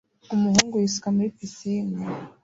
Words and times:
Umuhungu 0.35 0.75
yisuka 0.81 1.07
muri 1.15 1.29
pisine 1.37 1.97